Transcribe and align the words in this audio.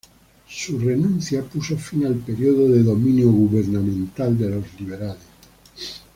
Su 0.49 0.79
renuncia 0.79 1.43
puso 1.43 1.77
fin 1.77 2.07
al 2.07 2.15
periodo 2.15 2.67
de 2.69 2.81
dominio 2.81 3.31
gubernamental 3.31 4.35
de 4.35 4.49
los 4.49 4.63
liberales. 4.79 5.21